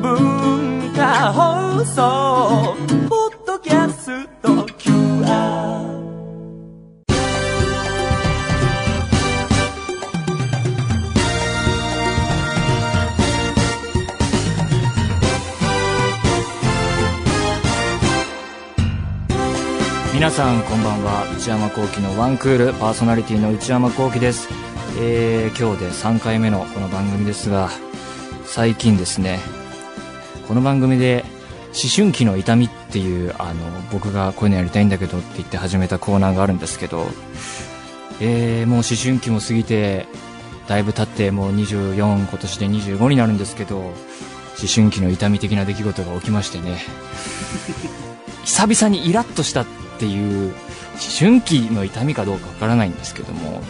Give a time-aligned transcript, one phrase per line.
[0.00, 2.76] 文化放送
[3.08, 4.48] ポッドキャスト
[4.78, 5.98] QR
[20.14, 21.26] 皆さんこんばんは。
[21.36, 22.72] 内山聖輝のワンクール。
[22.72, 24.48] パーソナリティの内山聖輝です、
[25.00, 27.70] えー、今日で3回目のこの番組ですが
[28.44, 29.38] 最近ですね
[30.48, 31.24] この番組で
[31.66, 33.60] 思春期の痛みっていうあの
[33.92, 37.06] 僕がこういうのやりたいんだけどって言って始めたコーナーがあるんですけど、
[38.20, 40.06] えー、もう思春期も過ぎて
[40.66, 43.94] だいぶ経ってもう24今年で25になるんですけど思
[44.74, 46.78] 春期の痛み的な出来事が起きましてね。
[48.44, 49.66] 久々にイラッとしたっ
[50.00, 50.54] ていう思
[51.16, 53.62] 春期の痛みかどうかわからないんですけども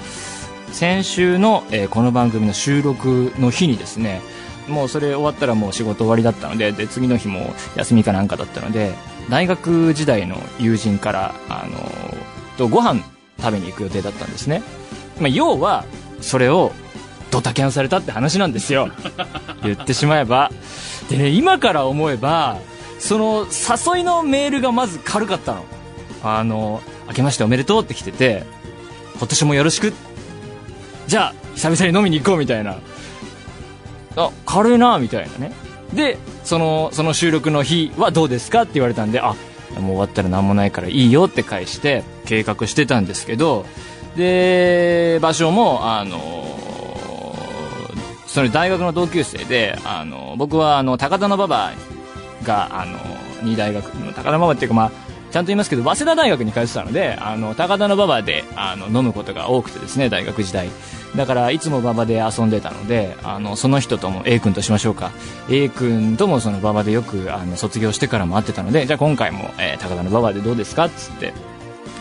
[0.79, 4.21] 先週の、えーこの番組の収録の日にですね
[4.69, 8.95] もうそれ終わったらもう仕事終わりだったのでで次の日も休みかなんかだったので
[9.29, 11.81] 大学時代の友人からあの
[12.59, 13.03] とご飯
[13.41, 14.63] 食べに行く予定だったんですね、
[15.19, 15.85] まあ、要は
[16.21, 16.71] それを
[17.33, 18.89] ドタキャンされたって話なんですよ。
[19.65, 20.53] 言ってしまえば。
[21.11, 22.59] でね今から思えば
[23.01, 25.65] その誘いのメールがまず軽かったの。
[26.23, 28.47] あの明けましておめでとうって来てて
[29.19, 29.93] 今年もよろしく
[31.09, 32.77] じゃあ久々に飲みに行こうみたいな。
[34.17, 34.31] あ。
[34.47, 35.53] 軽いなみたいなね。
[35.93, 39.35] でそのその収録の日はどうですかって言われたんであ
[39.81, 43.65] もう終わったら何もないからいいよって返して計画してたんですけど
[44.17, 46.45] で場所もあの
[48.27, 51.73] それ大学の同級生であの僕はあの高田馬場
[52.43, 52.99] があの
[53.43, 60.69] 二大学高田馬場っていうかまあちゃんと言いますけど早稲田大学に通ってたのであの高田馬場であの飲むことが多くてですね大学時代。
[61.17, 65.11] だからいつも馬場で遊んでたのであのその人とも A 君としましょうか。
[65.49, 71.33] A 君ともその馬場でよくあの卒業してからも会ってたのでじゃあ今回も、えー高田馬場でどうですかっつって。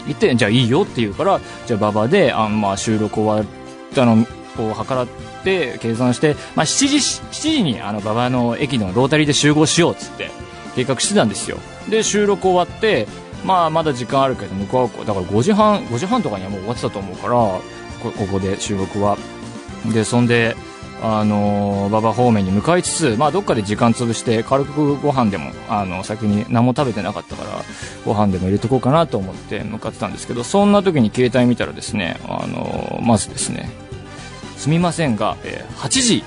[0.07, 4.25] 言ってじゃあいいよって言うからじゃあ馬場であの、まあ、収録終わったの
[4.57, 5.07] を計らっ
[5.43, 10.31] て計算して、まあ、7時 ,7 時にあの馬場の駅のロータリーで集合しようっつって
[10.75, 11.57] 計画してたんですよ。
[11.89, 13.07] で収録終わって
[13.45, 17.61] まあまだ時間あるけど向こうはだから5時半5時半とかにはもう終わってたと思うからこ
[18.17, 19.17] ここで収録は。
[19.93, 20.55] でそんで
[21.03, 27.61] あの馬場方面に向かいつつ、まあ、どっかで時間潰して軽くご飯でもあの先に何も食べてなかったから
[28.03, 33.69] ご飯でも入れとこうかなと思って向かってたんですけどそんな時に携帯見たらですねあのまずですね
[34.57, 36.23] すみませんが、えー8時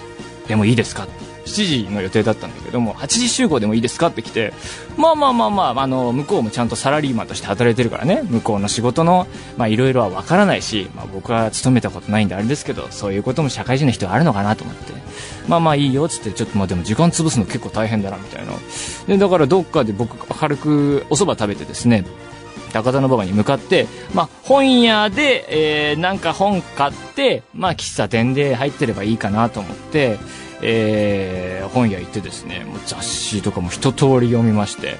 [0.46, 1.08] でもいいですか？
[1.44, 4.52] 7時の予定だったんだけども8時集合でもいいですかって来て
[4.96, 8.22] まあまあまあまああの向こうもちゃんとサラリーマンとして働いてるからね。
[8.24, 9.26] 向こうの仕事の
[9.68, 14.92] いろいろは分からないし、まあ、僕は勤めたことないんであれですけどそういうことも社会人の人はあるのかなと思って。
[15.48, 18.52] まあまあいいよっつってちょっとまあでも時間潰すの結構大変だなみたいな。
[19.06, 22.04] でだからどっかで僕軽くお蕎麦食べてですね
[22.72, 30.18] 高田馬場に向かって、まあ、本屋で、えーなんか本買って、まあ、喫茶店で入ってればいいかなと思って、
[30.62, 34.96] えー本屋行ってですね、もう雑誌とかも一通り読みまして、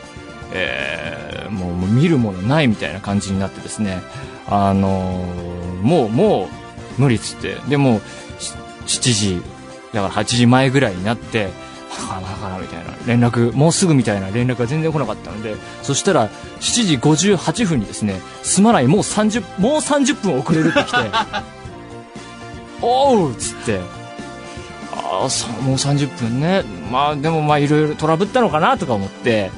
[0.53, 4.01] えーもう見るものないみたいな感じになってですね、
[4.47, 6.49] あのーもう、も
[6.99, 8.01] う、無理っつって、でも、
[8.39, 8.53] し
[9.01, 9.43] 7時、
[9.93, 11.49] だから8時前ぐらいになって、
[11.91, 16.29] はかなはかなみたいな連絡、もうすぐみたいな連絡が全然来なかったので、そしたら
[16.61, 20.99] 7時58分にですね、すまない、もう30、もう30分遅れるって来て、
[22.83, 23.81] おうっつって、
[25.13, 25.15] あ、
[25.63, 26.63] もう30分ね。
[26.91, 29.51] まあでもまあいろいろトラブったのかなとか思って、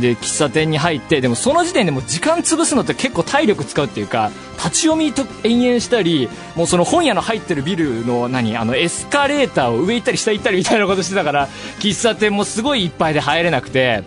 [0.00, 11.48] で、喫茶店に入って、でもその時点でも時間潰すのって結構体力使うっていうか、立ち読みと延々したり、もうその本屋の入ってるビルの何、あのエスカレーターを上行ったり下行ったりみたいなことしてたから、
[11.80, 14.04] 喫茶店もすごいいっぱいで入れなくて、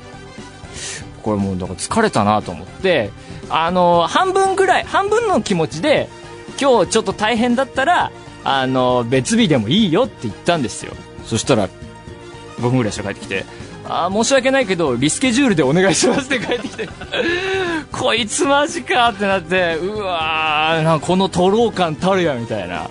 [1.24, 3.12] これもうだから疲れたなと思って、
[3.50, 6.08] あの、半分ぐらい、半分の気持ちで、
[6.60, 8.12] 今日ちょっと大変だったら、
[8.46, 10.94] あの、別日でもいいよって言ったんですよ。
[11.26, 11.68] そしたら、
[12.60, 13.46] 5分ぐらいしたら帰ってきて、
[13.88, 16.88] あ申し訳ないけど、リスケジュールでお願いしますって帰ってきて、
[17.92, 22.90] こいつマジかってなって、うわー、このとろう感たるや、みたいな。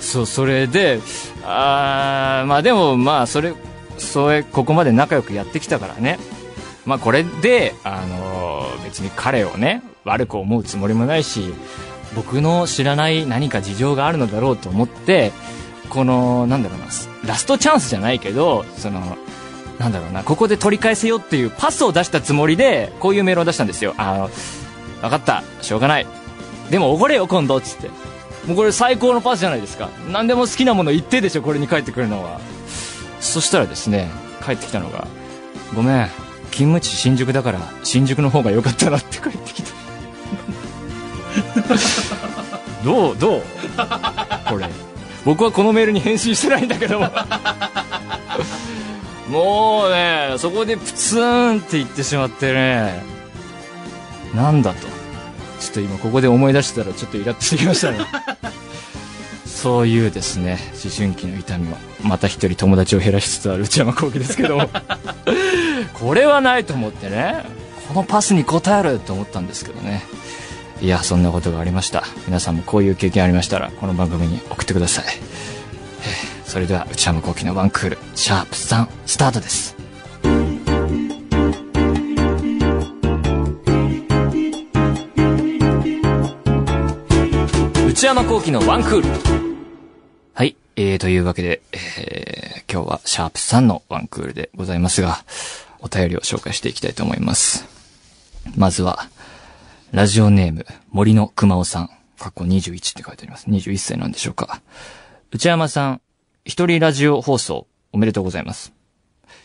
[0.00, 1.00] そう、それで、
[1.44, 3.52] あーまあでも、まあ、それ、
[3.98, 6.18] それ、ここまで仲良くやってきたからね。
[6.86, 11.52] まあこれで、あのー別に彼をね、悪く思うつもりもないし、
[12.14, 15.32] 僕の知らない何か事情があるのだろうと思って、
[15.88, 16.86] この、なんだろうな、
[17.26, 19.16] ラストチャンスじゃないけど、その、
[19.78, 23.94] なんだろうな、ここで取り返せよっていうパスを出したつもりで、こういうメールを出したんですよ。
[23.96, 24.30] あの、
[25.02, 26.06] わかった、しょうがない。
[26.70, 27.88] でもおごれよ、今度っ、つって。
[28.46, 29.90] もうこれ最高のパスじゃないですか。
[30.10, 32.40] 何でも好きなもの言ってでしょ、これに帰ってくるのは。
[33.20, 34.10] そしたらですね、
[34.44, 35.06] 帰ってきたのが、
[35.74, 36.08] ごめん、
[36.50, 39.83] 勤務地新宿だから、新宿の方が良かったなって帰ってきた。
[42.84, 43.42] どうどう？
[44.48, 44.68] これ。
[45.24, 47.10] 僕はこのメールに返信してないんだけども。
[49.28, 53.02] もうね、そこでプツンって言ってしまってね、
[54.34, 54.86] なんだと。
[55.60, 57.98] ちょっと今ここで思い出したらちょっとイラッとしてきましたね。
[59.46, 64.68] そういうですね、思春期の痛みを、また一人友達を減らしつつある内山幸輝ですけども、
[65.94, 67.46] これはないと思ってね、
[67.88, 70.04] このパスに応えると思ったんですけどね。
[70.84, 72.04] いや、そんなことがありました。
[72.26, 75.04] 皆さんもこういう経験ありましたら、この番組に送ってください。
[76.44, 79.74] それでは、内山幸輝のワンクール、シャープ3、スタートです。
[87.88, 89.08] 内山幸輝のワンクール。
[90.34, 90.54] はい。
[90.76, 95.24] えー、というわけで、えー、今日はシャープ3のワンクールでございますが、
[95.80, 97.64] お便りを紹介していきたいと思います。
[98.54, 99.08] まずは、
[99.94, 101.90] ラジオネーム、森の熊尾さん。
[102.18, 103.48] 過去21って書いてあります。
[103.48, 104.60] 21歳なんでしょうか。
[105.30, 106.00] 内山さん、
[106.44, 108.72] 一人ラジオ放送、おめでとうございます。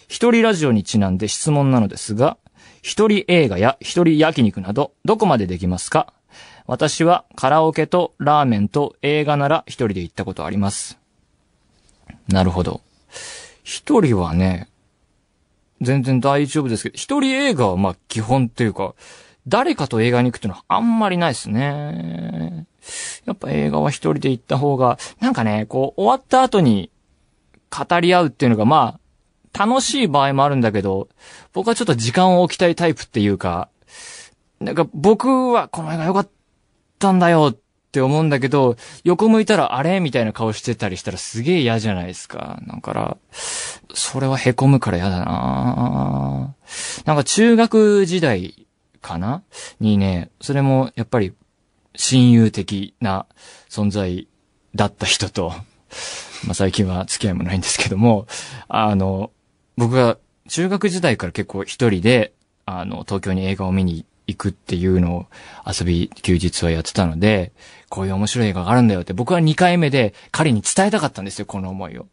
[0.07, 2.39] 一人ラジオにちなんで質問なのですが、
[2.81, 6.11] 一人映画や一人焼肉など、どこまでできますか？
[6.65, 10.97] 私はカラオケとラーメンと映画なら一人で行ったことあります。
[12.27, 12.81] なるほど。
[13.63, 14.67] 一人はね、
[15.79, 18.95] 全然大丈夫ですけど、一人映画はまあ基本っていうか、
[19.47, 22.68] 誰かと映画に行くっていうのはあんまりないですね。
[23.25, 26.91] やっぱ映画は一人で行った方が、なんかね、こう終わった後に
[27.69, 29.00] 語り合うっていうのがま
[29.53, 31.07] あ、楽しい場合もあるんだけど、
[31.53, 33.69] 僕はちょっと時間を置きたいタイプっていうか、
[34.59, 36.30] なんか僕はこの映画良かっ
[37.00, 37.57] たんだよっ
[37.92, 40.00] て思うんだけど、横向いたらあれ？
[40.00, 42.59] みたいな顔してたりしたらすげえ嫌じゃないですか。
[42.68, 43.18] だから、
[43.94, 46.56] それは凹むから嫌だな
[47.06, 48.68] なんか中学時代
[49.01, 49.43] かな？
[49.79, 51.33] にね、それもやっぱり
[51.95, 53.25] 親友的な
[53.69, 54.27] 存在
[54.75, 55.53] だった人と、
[56.45, 58.27] まあ最近は付き合いもないんですけども、
[58.67, 59.31] あの、
[59.77, 60.17] 僕が
[60.47, 62.33] 中学時代から結構一人で、
[62.65, 65.25] あの、東京に映画を見に行くっていうのを
[65.65, 67.51] 遊び、休日はやってたので、
[67.89, 72.07] こういう面白い映画があるんだよって僕は2回目で彼に伝えたかったんですよ、この思いを。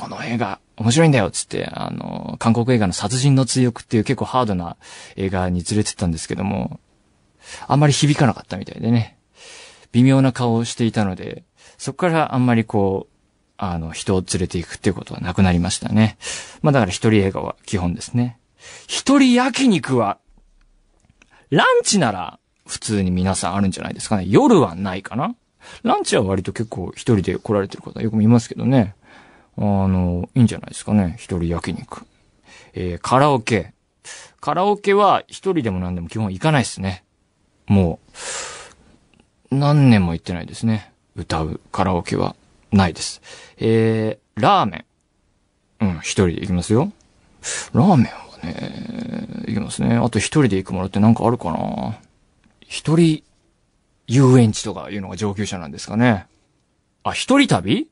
[0.00, 4.76] この映画、面白いんだよ、つって、あの、韓国映画の殺人の追憶っていう結構ハードな
[5.16, 6.80] 映画に連れてったんですけども、
[7.68, 9.18] あんまり響かなかったみたいでね。
[9.92, 11.44] 微妙な顔をしていたので、
[11.76, 13.14] そこからあんまりこう、
[13.58, 16.16] あの、人を連れて行くっていうことはなくなりましたね。
[16.62, 18.38] まあだから一人映画は基本ですね。
[18.86, 20.18] 一人焼肉は
[21.50, 24.24] ランチなら普通に皆さんあるんじゃないですかね。
[24.26, 25.34] 夜はないかな
[25.82, 28.94] ランチは割と結構一人で来られてる方よく見ますけどね。
[29.56, 31.16] あの、いいんじゃないですかね。
[31.18, 32.06] 一人焼肉。
[32.72, 33.74] えー、カラオケ。
[34.40, 37.04] カラオケは一人でも何でも基本行かないですね。
[37.66, 37.98] も
[39.50, 40.92] う、何年も行ってないですね。
[41.16, 42.36] 歌うカラオケは
[42.72, 43.20] ないです。
[43.58, 44.86] えー、ラーメ
[45.80, 45.86] ン。
[45.86, 46.92] うん、一人で行きますよ。
[47.72, 49.96] ラーメンはね、行きますね。
[49.96, 51.98] あと一人で行くものってなんかあるかな
[52.60, 53.22] 一人
[54.06, 56.26] 遊園地とかいうのが上級者なんですかね。
[57.02, 57.88] あ、一人旅？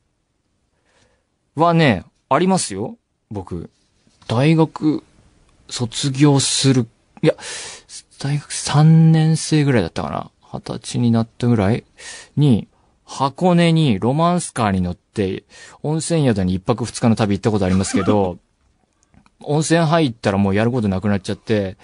[1.59, 2.97] はね、ありますよ。
[3.31, 3.71] 僕。
[4.27, 5.03] 大学
[5.69, 6.87] 卒業する、
[7.23, 7.35] いや、
[8.19, 10.31] 大学3年生ぐらいだったかな。
[10.53, 11.85] 二十歳になったぐらい
[12.37, 12.69] に、
[13.05, 15.45] 箱根にロマンスカーに乗って、
[15.83, 18.39] 温泉宿に一泊二日の旅行ったことありますけど、
[19.41, 21.77] 温泉入ったらもうやることなくなっちゃって、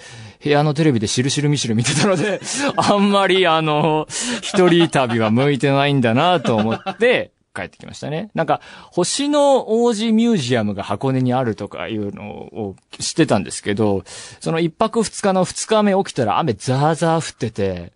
[0.43, 2.41] 部屋のテレビでしるしるみしる見てたので、
[2.77, 4.07] あんまりあの、
[4.43, 8.31] 一人旅は向いてないんだなと思って、帰ってきましたね。
[8.35, 14.03] なんか、星の王子ミュージアムが箱根にあるとかいうのを知ってたんですけど、
[14.41, 17.93] その一泊二日の二日目起きたら雨ザーザー降ってて、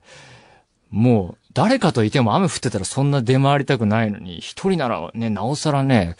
[0.91, 6.17] もう、誰かといても雨降ってたらそんな出回りたくないのに、一人ならね、なおさらね、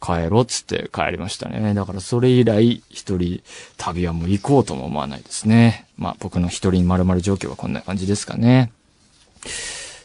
[0.00, 1.72] 帰ろうっつって帰りましたね。
[1.74, 3.42] だからそれ以来、一人
[3.76, 5.86] 旅はもう行こうとも思わないですね。
[5.96, 8.72] まあ僕の一人丸々状況はこんな感じですかね。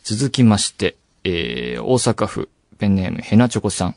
[0.04, 3.96] 続きまして、えー、大阪府、ペンネームヘナチョコさん。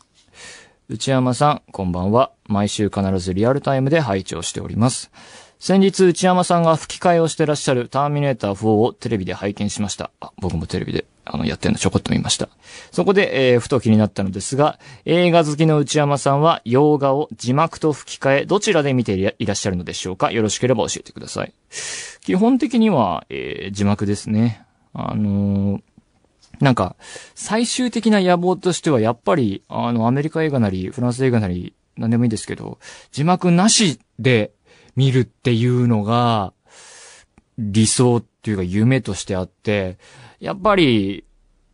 [0.89, 2.33] 内山さん、こんばんは。
[2.47, 5.11] 毎週必ずリアルタイムで拝聴しております。
[5.61, 10.11] 先日、内山さんが吹き替えをしてらっしゃるターミネーター4をテレビで拝見しました。
[10.19, 12.49] あ、僕もテレビで、あの、やってるのちょこっと見ました。
[12.91, 20.33] そこで、えー、ふと気になったのですが、映画好きの内山さんは、洋画を字幕と吹き替え、どちらで見ていらっしゃるのでしょうか？
[20.33, 21.53] よろしければ教えてください。
[22.23, 24.65] 基本的には、えー、字幕ですね。
[24.95, 25.83] あのー、
[26.61, 26.97] なんか、
[27.35, 32.79] 最終的な野望としては、やっぱり、あの、アメリカ映画なり、フランス映画なり、なんでもいいですけど、
[33.13, 34.53] 字幕なしで
[34.95, 36.53] 見るっていうのが、
[37.59, 39.99] 理想っていうか夢としてあって、
[40.39, 41.25] やっぱり、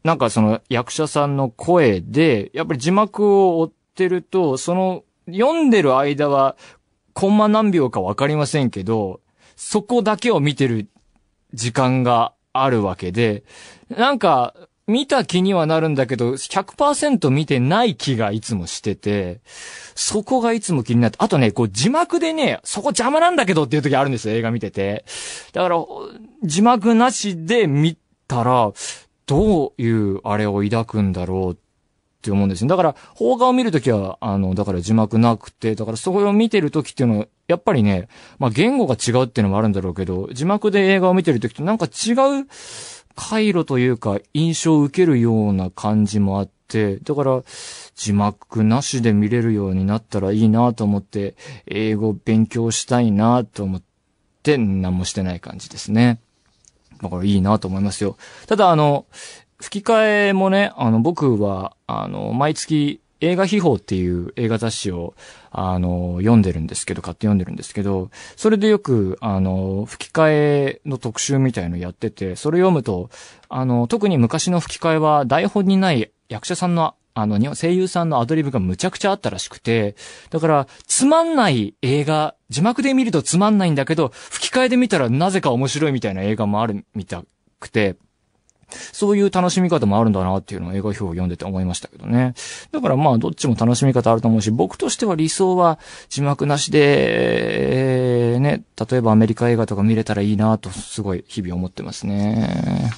[0.04, 6.56] なんかその役者さんの声で、やっぱり字幕を追ってると、その読んでる間は、
[7.12, 9.20] コンマ何秒かわかりませんけど、
[9.56, 10.88] そこだけを見てる
[11.54, 13.44] 時間があるわけで、
[13.88, 14.54] なんか、
[14.88, 19.40] 見た気にはなるんだけど、100%見てない気がいつもしてて、
[19.96, 25.04] そこがいつも気になって、あとね、こう字幕でね、そこ邪魔なんだけどっていう時あるんですよ、映画見てて。
[25.52, 25.84] だから、
[26.44, 28.72] 字幕なしで見たら、
[29.26, 31.56] どういうあれを抱くんだろうっ
[32.22, 32.68] て思うんですよ。
[32.68, 42.12] だから、邦画を見るときは、あの、だから字幕なくて、だからそこを見てるときっていうのは、やっぱりね、まあ言語が違うっていうのもあるんだろうけど、字幕で映画を見てるときとなんか違
[42.42, 42.46] う
[43.16, 47.42] 回路というか、印象を受けるような感じもあって、だから、
[47.96, 51.34] 字幕なしで見れるようになったらいいなと思って、
[51.66, 53.82] 英語勉強したいなと思っ
[54.42, 56.20] て、何もしてない感じですね。
[57.02, 58.16] だからいいなと思いますよ。
[58.46, 59.06] ただあの、
[59.58, 65.14] 吹き替えもね、あの、僕は、あの、毎月映画秘宝っていう映画雑誌を、
[65.50, 73.10] あの、読んでるんですけど、買って読んでるんですけど、それでよく、あの、吹き替えの特集みたいのやってて、それ読むと、
[73.48, 79.96] あの、特に昔の吹き替えは台本にない役者さんのあの、声優さんのアドリブがむちゃくちゃあったらしくて、
[80.28, 87.24] だから、つまんない映画、字幕で見るとつまんないんだけど、吹き替えで見たらなぜか面白いみたいな映画もあるみた
[87.58, 87.96] くて、
[88.68, 92.34] そういう楽しみ方もあるんだなっていうのを映画表を読んでて思いましたけどね。
[92.72, 102.90] だからまあどっちも楽しみ方あると思うし、僕としては理想は字幕なしで、えー、ね、例えばアメリカ映画とか見れたらいいなとすごい日々思ってますね。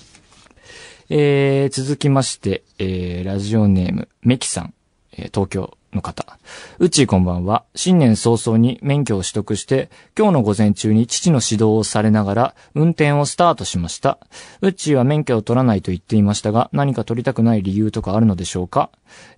[1.11, 4.75] えー、続きまして、えー、ラジオネーム、メキさん、
[5.13, 6.39] えー、東京の方。
[6.79, 7.65] うっちーこんばんは。
[7.75, 14.19] 新年早々に免許を取得して、今日の午前中に父の指導をされながら、運転をスタートしました。
[14.61, 18.91] うっちーは免許を取らないと言っていましたが、何か取りたくない理由とかあるのでしょうか？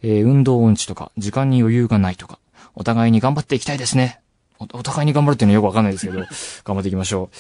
[0.03, 2.39] えー、運動音痴とか、時間に余裕がないとか、
[2.75, 4.21] お互いに頑張っていきたいですね。
[4.59, 6.19] おお互いに頑張るっていうのはよくわかんないですけど、
[6.65, 7.31] 頑張っていきましょ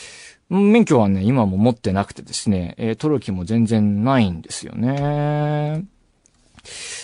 [0.50, 0.56] う。
[0.56, 5.84] 免許はね、今も持ってなくてですね、えー、取る気も全然ないんですよね。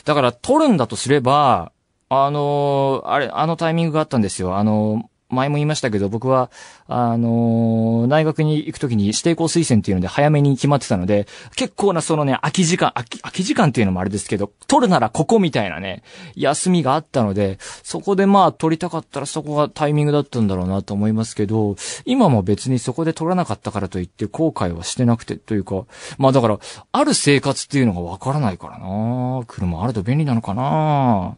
[0.05, 1.73] だから、取るんだとすれば、
[2.09, 4.57] あのー、あれ、あのタイミングがあったんですよ。
[4.57, 6.53] あのー、前も言いましたけど、僕は、
[6.87, 16.05] あのー、大学に行くときに指定校推薦っていうので早めに決まってたので、結構なそのね、空き時間、空き、空き時間っていうのもあれですけど、取るならここみたいなね、
[16.37, 25.87] 休みがあったので、そこでまあ取りたかったらそこがタイミングだったんだろうなと思いますけど、今も別にそこで取らなかったからといって後悔はしてなくてというか、
[26.19, 26.61] まあだから、
[26.93, 31.37] ある生活っていうのがわからないからな車あると便利なのかな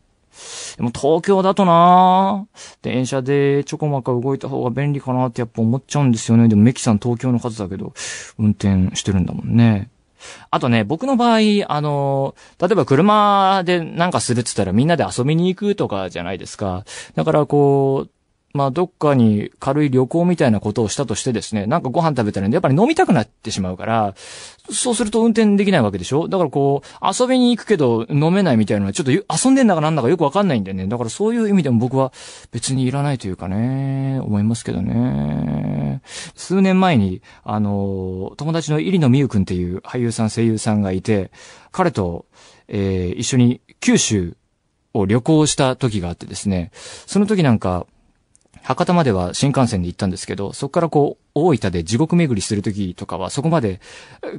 [0.76, 2.47] でも東京だとな
[2.83, 6.49] 電車でちょこまか動いた方が便利かなってやっぱ思っちゃうんですよね。
[6.49, 7.92] でもメキさん東京の方だけど、
[8.38, 9.90] 運転してるんだもんね。
[10.50, 16.85] あとね、僕の場合、あの、例えば車でなんかするって言ったらみんなで遊びに行くとかじゃないですか。
[17.14, 18.11] だからこう、
[18.54, 24.14] まあ、どっかに軽い旅行みたいなことをしたとしてですね、なんかご飯食べたらやっぱり飲みたくなってしまうから、
[24.70, 26.28] そうすると運転できないわけでしょ？
[26.28, 30.86] だからこう、遊びに行くけど飲めないみたいなのはちょっと遊んでんだかなんだかよくわかんないんだよね。
[30.86, 32.12] だからそういう意味でも僕は
[32.50, 36.00] 別にいらないというかね、思いますけどね。
[36.34, 41.30] 数年前に、あの、友達の入野美優くんっていう俳優さん声優さんがいて、
[41.70, 42.24] 彼と、
[42.66, 44.36] えー、一緒に九州
[44.94, 47.86] を旅行した時があってですね、その時なんか、
[48.62, 53.80] 博多までは新幹線で行ったんですけど、そこからこう、大分で地獄巡りするときとかは、そこまで、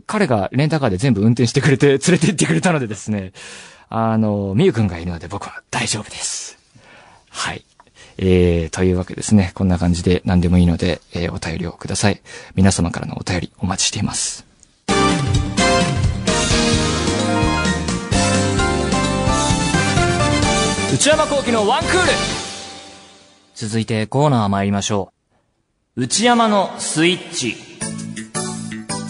[0.05, 3.31] 彼がレンタカーで全部運転してくれて、 連れて行ってくれたのでですね、
[3.89, 6.57] あの、みゆくんがいるので僕は大丈夫です。
[7.29, 7.63] はい。
[8.17, 9.51] えー、というわけですね。
[9.55, 12.21] こんな感じで何でもいいので、えー、お便りをください。
[12.55, 14.45] 皆様からのお便りお待ちしています。
[20.93, 21.91] 内山幸喜のワンクー
[22.43, 22.48] ル
[23.61, 25.11] 続いてコーナー参りましょ
[25.97, 26.03] う。
[26.03, 27.55] 内山のスイッチ。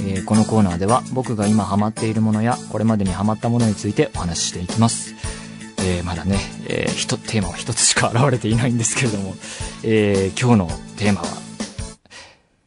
[0.01, 5.13] えー、このコーナーでは僕が今ハマっているものやこれまでにハマったものについてお話ししていきます。
[5.77, 9.35] えー、まだね、えー、一、テーマは一つしか現れていないんですけれども、
[9.83, 11.27] えー、今日のテーマは、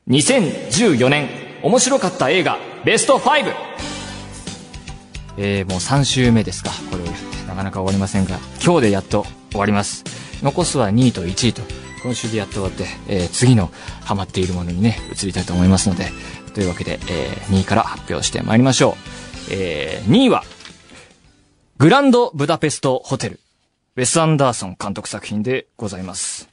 [0.06, 1.30] 2014年
[1.64, 3.52] 面白かった映画ベスト 5!
[5.36, 6.70] えー、もう3週目ですか。
[6.92, 7.02] これ
[7.48, 10.31] なかなか終わりませんが、今日でやっと終わります。
[10.42, 11.62] 残すは2位と1位と、
[12.02, 13.70] 今週でやって終わって、えー、次の
[14.04, 16.06] ハマっているものにね、移りたいと思いますので、
[16.52, 18.94] というわけで、えー、2位から発表してまいりましょう。
[19.52, 20.42] えー、2位は、
[21.78, 23.40] グランドブダペストホテル。
[23.94, 26.48] ウェス・アンダーソン監督作品でございます。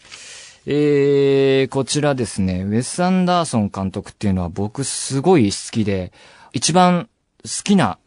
[0.65, 6.11] えー、こちらですね、ウェス・アンダーソン監督っていうのは僕すごい好きで、
[6.53, 7.09] 一番
[7.43, 7.97] 好きな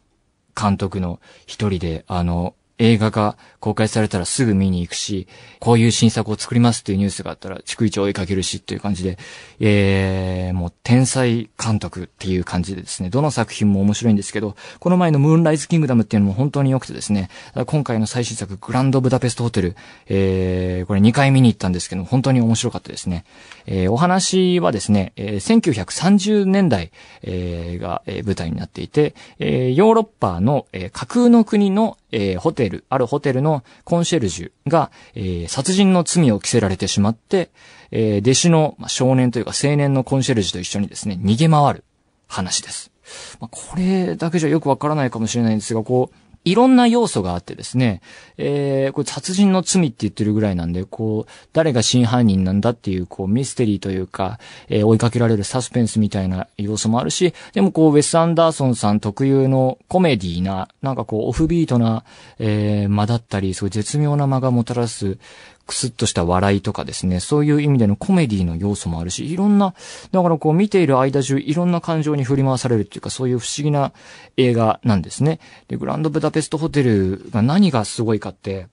[0.55, 5.27] 監督の一人で、あの、映画が公開されたらすぐ見に行くし、
[5.59, 9.17] こういう新作を作りますっていうニュースがあったら、逐一追いかけるしっていう感じで、
[9.61, 17.29] えー、もう天才監督っていう感じでですね、どの作品も面白いんですけど、この前のムーンライズキングダムっていうのも本当に良くてですね、
[17.65, 23.23] 今回の最新作、グランドブダペストホテル、えー、これ2回見に行ったんですけど、本当に面白かったですね。
[23.65, 37.49] えー、お話はですね、えー、1930年代、えー、が、えー、舞台になっていて、えー、ヨーロッパの、えー、架空の国の、えー、ホテル、あるホテルのコンシェルジュが、えー、殺人の罪を着せられてしまって、
[37.91, 41.83] えー、弟子の、まあ、少年というか青年のコンシェルジュと一緒にですね、逃げ回る
[42.27, 42.91] 話です。
[43.39, 48.01] まあ、これだけじゃよくわからないかもしれないんですが、こう、いろんな要素があってですね、
[48.37, 62.03] えー、これ殺人の罪って言ってるぐらいなんで、こう、誰が真犯人なんだっていう、こう、ミステリーというか、えー、追いかけられるサスペンスみたいな要素もあるし、でもこう、ウェス・アンダーソンさん特有のコメディーな、なんかこう、オフビートな、
[62.39, 65.17] えー、間だったり、そういう絶妙な間がもたらす、
[65.65, 69.73] クスッとした笑いとかですね、そういう意味でのコメディの要素もあるし、いろんな、
[70.11, 73.93] だからこう見ている間中いろんな感情に振り回されるっていうか、そういう不思議な
[74.37, 75.39] 映画なんですね。
[75.67, 78.67] で、グランドブダペストホテルが何がすごいかって、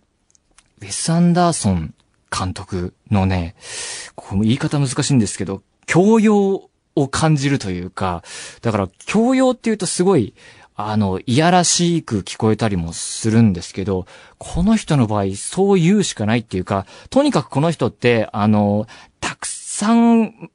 [0.80, 1.94] ウェス・アンダーソン
[2.36, 3.54] 監督のね、
[4.14, 8.22] こう言い方難しいんですけど、教養を感じるというか、
[8.62, 10.34] だから教養っていうとすごい、
[10.88, 14.06] あの、いやらしく聞こえたりもするんですけど、
[14.38, 18.86] この人の場合、そう言うしかないっていうか、とにかくこの人って、あの、
[19.20, 20.50] たくさん、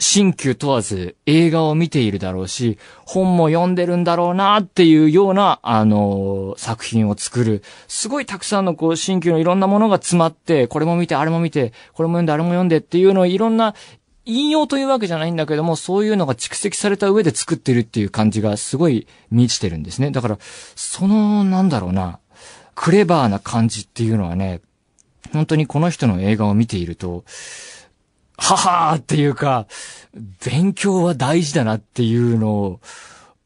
[0.00, 7.62] 新旧問わず映画を見ているだろうし、本も読んでるんだろうなっていうような、あの、作品を作る。
[7.86, 13.74] すごいたくさんのこう、新旧のいろんなものが詰まって、これも見て、あれも見て、これも読んで、あれも読んでっていうのをいろんな
[14.30, 20.10] 引用というわけじゃないんだけども、そういうのが蓄積された上で作ってるっていう感じがすごい満ちてるんですね。
[20.10, 20.38] だから、
[20.76, 22.18] その、なんだろうな、
[22.74, 24.60] クレバーな感じっていうのはね、
[25.32, 27.24] 本当にこの人の映画を見ていると、
[28.36, 29.66] ははーっていうか、
[30.44, 32.80] 勉強は大事だなっていうの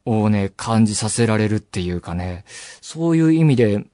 [0.05, 2.45] をね、感じさせられるっていうかね、
[2.81, 3.85] そういう意味で、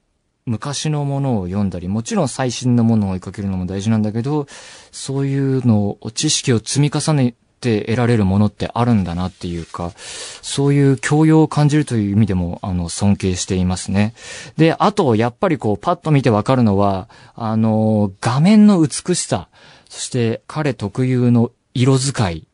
[0.44, 4.46] 昔のものを読んだり、もちろん最新のものを追いかけるのも大事なんだけど、
[4.90, 14.14] そういうのを、知識を積み重ねて得られるものってあるんだなっていうか、そういう教養を感じるという意味でも、あの、尊敬していますね。
[14.56, 19.48] で、あと、やっぱりこう、パッと見てわかるのは、あの、画面の美しさ、
[19.88, 22.48] そして彼特有の色使い、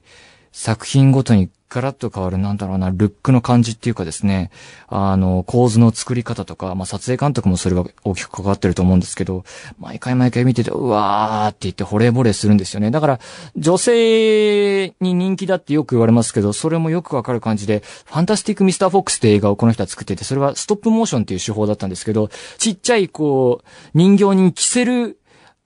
[0.53, 4.51] 作品ごとにガラッと変わる、なんだろうな、ルックの感じっていうかですね、
[4.89, 9.45] あの、構図の作り方とか、まあ、撮影監督もそれが大きく関わってると思うんですけど、
[9.79, 12.91] 毎回毎回見てて、うわーって言って惚れ惚れするんですよね。
[12.91, 13.21] だから、
[13.57, 25.19] 女性に人気だってよく言われますけど、それもよくわかる感じで、ファンタスティック・ミスター・フォックスって映画をこの人は作ってて、それはストップモーションっていう手法だったんですけど、ちっちゃい、こう、人形に着せる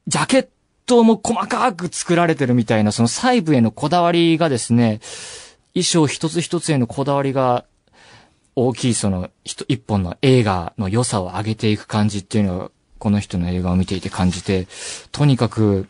[0.09, 0.49] ジャケッ
[0.87, 5.01] トも細かく作られてるみたいな、その細部へのこだわりがですね、
[5.75, 7.65] 衣装一つ一つへのこだわりが
[8.55, 14.69] 大きいその一本の映画の良さを上げていく感じっていうのをこの人の映画を見ていて感じて、
[15.11, 15.89] とにかく、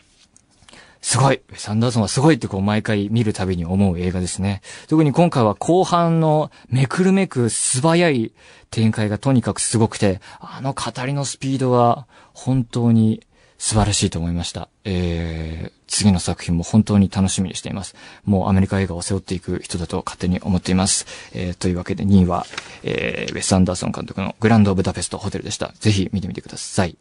[1.03, 4.62] すごいサンダーソンはすごいってこう毎回見るたびに思う映画ですね。
[4.88, 8.33] 特に今回は後半のめくるめく素早い
[8.71, 13.21] 展開がとにかくすごくて、あの語りのスピードは本当に
[13.62, 14.68] 素晴らしいと思いました。
[14.83, 17.94] えー、次の作品も本当に楽しみにしています。
[18.25, 21.07] もうアメリカ映画を背負っていく人だと勝手に思っています。
[21.33, 22.44] えー、というわけで2位は、
[22.83, 25.72] えー、ウェス・アンダーソン監督のグランド・オブ・ダペスト・ホテルでした。
[25.79, 26.96] ぜひ見てみてください。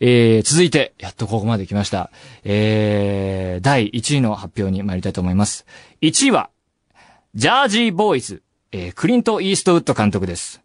[0.00, 2.10] えー、続いて、やっとここまで来ました。
[2.42, 5.66] えー、第1位の発表に参りたいと思います。
[6.00, 6.50] 1位は、
[7.36, 10.62] ジャージー・ボーイズ、えー、クリント・イーストウッド監督です。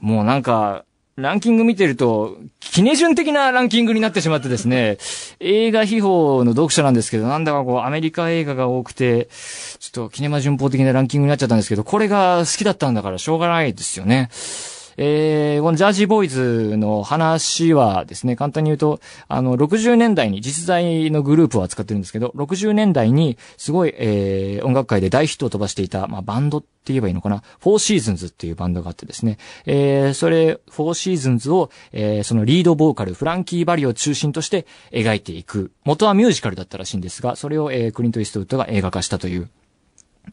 [0.00, 4.96] もうなんか、ランキング見てると、キネ旬的なランキングになってしまってですね、
[5.40, 9.28] 映画秘宝の読者なんですけど、なんだかこう、アメリカ映画が多くて、
[9.78, 14.30] ちょっとキネマ旬報的なランキングになっちゃったんですけど、これが好きだったんだからしょうがないですよね。
[14.96, 35.72] えー、このジャージーボーイズの話はですね、簡単に言うと、あの、60年代に実在のグループを扱ってるんですけど、60年代にすごい、えー、音楽界で大ヒットを飛ばしていた、まあ、バンドって言えばいいのかな、フォーシーズンズっていうバンドがあってですね、えー、それ、フォーシーズンズを、えー、そのリードボーカル、フランキー・ヴァリを中心として描いていく。
[35.84, 39.48] 元はミュージカルだったらしいんですが、それを、えー、クリント・イーストウッドが映画化したという。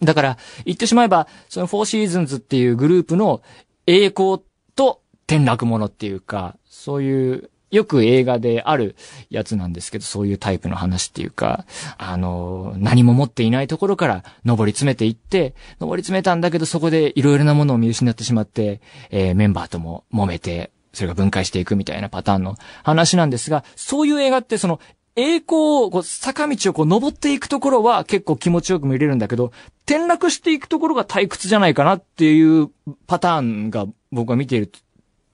[0.01, 3.41] だから、言ってしまえば、そのフォーシーズンズっていうグループの
[3.87, 4.39] 栄光
[4.79, 8.95] と転落者っていうか、そういう、よく映画である
[9.29, 11.65] やつなんですけど、そういうタイプの話っていうか、
[11.97, 24.79] あの、何も持っていないところから登り詰めていって、登り詰めたんだけどそこでいろいろなものを見失ってしまって、えーメンバーとも揉めて、それが分解していくみたいなパターンの話なんですが、そういう映画ってその、
[25.15, 29.51] 栄光を、こう、坂道をこう登っていくところは結構気持ちよく見れるんだけど、
[29.85, 32.69] 転落していくところが退屈じゃないかなっていう
[33.07, 34.71] パターンが僕は見ている、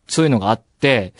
[0.07, 1.13] そういうのがあって、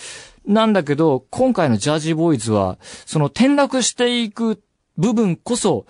[0.47, 4.61] なんだけど、今回のジャージーボーイズは、その転落していく
[4.97, 5.85] 部分こそ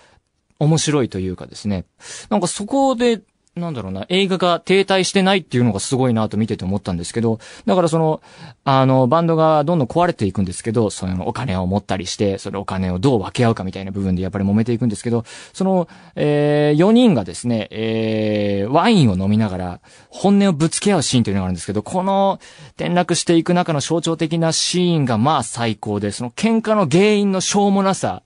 [0.60, 1.86] 面白いというかですね。
[2.30, 3.21] なんかそこで、
[3.55, 8.21] なんだろうな、映画が停滞してないっていうのがすごいなと見てて思ったんですけど、だからその、
[8.65, 22.41] あの、バンドがどんどん壊れていくんですけど、そのお金を持ったりして、そのお金をどう分け合うかみたいな部分でやっぱり揉めていくんですけど、その、えー、4人がですね、えー、ワインを飲みながら、本音をぶつけ合うシーンというのがあるんですけど、この
[22.71, 28.21] 転落していく中の象徴的なシーンがまあ最高で、その喧嘩の原因のしょうもなさ、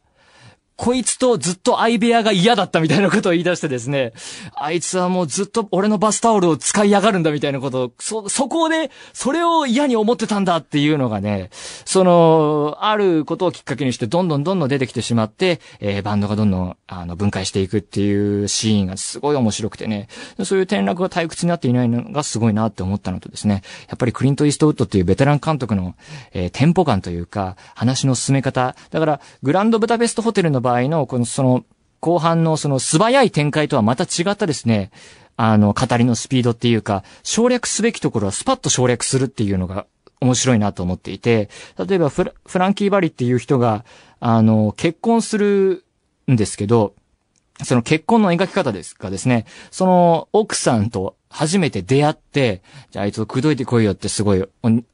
[0.80, 4.14] こいつとずっと相部屋が嫌だったみたいなことを言い出してですね、
[4.56, 11.50] あいつはもうずっと俺のバスタオルを使いやがるんだみたいなことを、そ、そこで、それを嫌に思ってたんだっていうのがね、
[11.84, 20.08] その、あることをきっかけにしてどんどんどんどん出てきてしまって、えーバンドがどんどん、あの、分解していくっていうシーンがすごい面白くてね、
[20.46, 25.96] そういう転落が退屈になっていないのがすごいなって思ったのとですね、やっぱりクリント・イーストウッドっていうベテラン監督の、
[26.32, 28.78] えーテンポ感というか、話の進め方。
[28.92, 31.66] だから、グランドブダペストホテルの場場合の、この、その、
[32.00, 34.92] 後半のその素早い展開とはまた違ったですね、
[35.36, 39.86] あの、語りのスピードっていうか、省略すべきところはスパッと省略するっていうのが
[40.22, 43.84] 面白いなと思っていて、例えばフランキー・バリっていう人が、
[44.20, 45.84] あの、結婚する
[46.32, 46.94] んですけど、
[47.64, 54.50] その結婚の描き方ですがですね、その奥さんと初めて出会って、じゃああいつを口説いてこいよってすごいお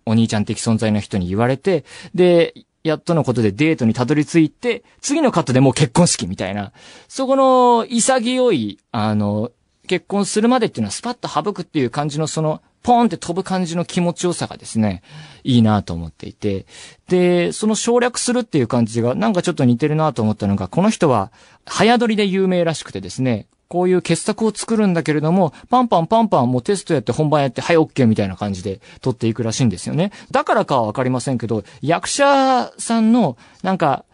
[0.07, 1.85] お兄ちゃん的存在の人に言われて、
[2.15, 6.71] で、やっとのことでデートにたどり着いて、次のカットでもう結婚式みたいな、
[7.07, 9.51] そこの潔い、あの、
[9.87, 15.01] 結婚するまでっていうのはスパッと省くっていう感じのその、ポーンって飛ぶ感じの気持ちよさがですね、
[15.43, 16.67] いいなと思っていて。
[17.09, 21.31] で、その省略するっていう感じがなんかちょっと似てるなと思ったのが、この人は
[21.65, 30.12] 早撮りで有名らしくてですね、こういう傑作を作るんだけれども、パンパンパンパンもうテストやって本番やって、はい、オッケーみたいな感じで撮っていくらしいんですよね。
[30.32, 34.06] だからかはわかりませんけど、役者さんの、なんか、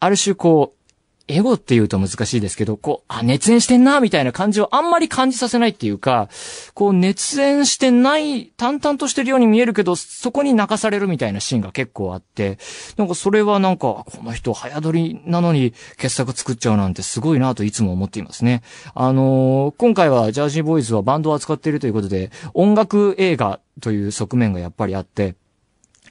[0.00, 0.83] ある種こう、
[1.26, 6.28] エゴって言うと難しいですけど、こう、あ、熱演してんな、みたいな感じをあんまり感じさせないっていうか、
[6.74, 12.58] こう、熱演してない、淡々としてるように見えるけど、そこに泣かされるみたいなシーンが結構あって、
[12.98, 18.62] なんかそれはなんか、この人早撮りなのに傑作作っちゃうなんてすごいなといつも思っていますね。
[18.94, 25.36] あのー今回はジャージーボーイズはバンドを扱っているということで、音楽映画という側面がやっぱりあって、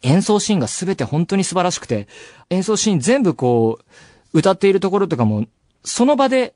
[0.02, 2.08] 演奏シーンが全て本当に素晴らしくて、
[2.49, 3.84] 演奏シーン全部こう、
[4.34, 5.46] 歌っているところとかも、
[5.84, 6.56] その場で、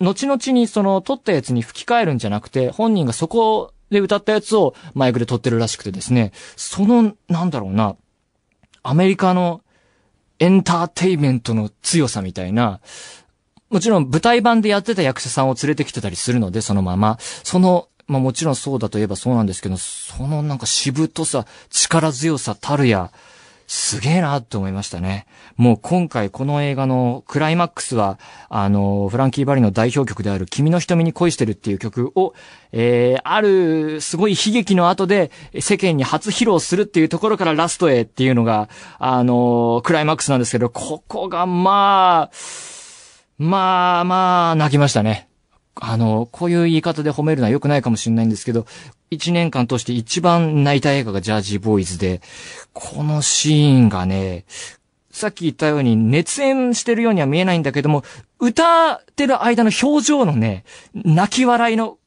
[0.00, 7.96] 後々にその撮ったやつに吹き替えるんじゃなくて、本人がそこで歌ったやつをマイクで撮ってるらしくてですね、その、なんだろうな、
[8.82, 9.62] アメリカの
[10.38, 12.80] エンターテイメントの強さみたいな、
[13.70, 23.12] もちろん舞台版でやってた役者さんを連れてきてたりするので、そのまま、その、まあもちろんそうだといえばそうなんですけど、そのなんかしぶとさ、力強さたるや、
[23.66, 25.26] すげえなって思いましたね。
[25.56, 32.34] もう今回この映画のクライマックスは、あの、フランキー・バリの代表曲である君の瞳に恋してるっていう曲を、
[32.72, 42.36] えー、あるすごい悲劇の後で世間に初披露するっていうところからラストへっていうのが、あの、クライマックスなんですけど、ここがまあ、
[43.38, 45.28] まあまあ、泣きましたね。
[45.78, 48.66] あの、こういう言い方で褒めるのは良くないかもしれないんですけど、
[49.10, 52.22] 一年間通して一番泣いた映画がジャージーボーイズで、
[52.72, 54.46] このシーンがね、
[55.10, 58.04] さっき言ったように熱演してるようには見えないんだけども、
[58.38, 61.98] 歌ってる間の表情のね、泣き笑いの、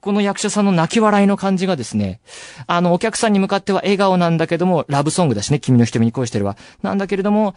[0.00, 2.20] この役者さんの泣き笑いの感じがですね、
[2.66, 6.56] あの、お客さんに向かっては笑顔なんだけども、ラブソングだしね、君の瞳に恋してるわ。
[6.82, 7.54] なんだけれども、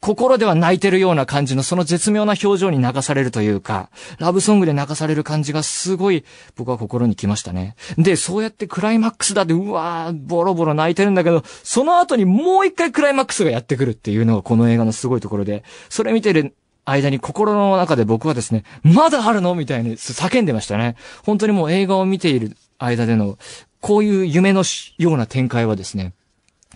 [0.00, 7.74] 心では泣いてるような感じのその絶妙な表情に流されるというか、ラブソングで流される感じがすごい僕は心に来ましたね。
[7.98, 20.96] で、そうやってクライマックスだって、うわー、ボロボロ泣いてるんだけど、その後にもう一回クライマックスがやってくるっていうのがこの映画のすごいところで、それ見てる間に心の中で僕はですね、まだあるのみたいに叫んでましたね。
[21.24, 23.36] 本当にもう映画を見ている間での、
[23.80, 24.62] こういう夢の
[24.98, 26.14] ような展開はですね、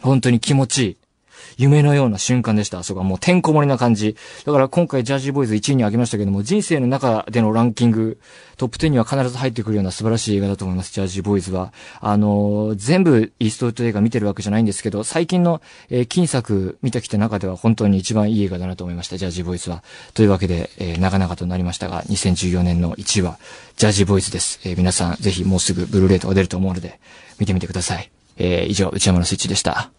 [0.03, 0.97] 本当に気持ちいい。
[1.57, 2.79] 夢のような瞬間でした。
[2.79, 4.17] あそこはもうてんこ盛りな感じ。
[4.45, 8.19] だから今回ジャージーボーイズ1位に挙げましたけども、人生の中でのランキング、
[8.57, 11.73] トップ10には必ず入ってくるような素晴らしい映画だと思います、ジャージーボーイズは。
[12.01, 19.83] あのー全部イーストウッド映画見てるわけじゃないんですけど、最近の、えー金作見てきた中では本当に一番いい映画だなと思いました、ジャージーボーイズは。
[20.15, 23.39] というわけで、えー長々となりましたが、2014年の1位は、
[23.77, 24.61] ジャージーボーイズです。
[24.65, 26.99] えー皆さん、ぜひもうすぐブルーレイとか出ると思うので、
[27.39, 28.11] 見てみてください。
[28.39, 29.91] えー以上、内山のスイッチでした。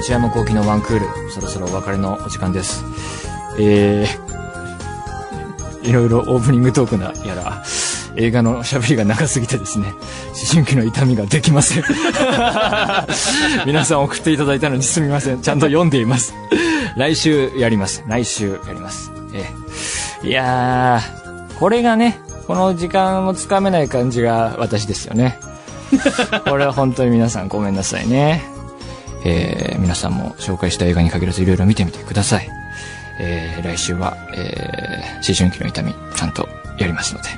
[0.00, 2.86] 内山幸喜のワンクール、そろそろお別れのお時間です。
[3.58, 7.62] えー、いろいろオープニングトークなやら、
[8.16, 9.96] 映画の喋りが長すぎてですね、思
[10.52, 11.84] 春期の痛みができません。
[13.66, 15.42] 皆さん送っていただいたのにすみません。
[15.42, 16.32] ちゃんと読んでいます。
[16.96, 18.02] 来週やります。
[18.06, 19.12] 来週やります。
[19.34, 25.38] えー、いやー、これがね、この時間をつかめない感じが私ですよね。
[26.48, 28.59] これは本当に皆さんごめんなさいね。
[29.24, 32.48] えー皆さんも紹介した映画に限らずいろいろ見てみてください。
[33.18, 37.28] えー来週は、えー思春期の痛み、ちゃんとやりますので。